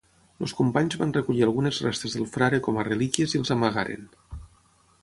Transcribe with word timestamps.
Els 0.45 0.53
companys 0.61 0.95
van 1.01 1.13
recollir 1.17 1.45
algunes 1.49 1.83
restes 1.89 2.17
del 2.17 2.27
frare 2.33 2.61
com 2.69 2.81
a 2.81 2.87
relíquies 2.89 3.39
i 3.39 3.43
els 3.45 3.57
amagaren. 3.59 4.11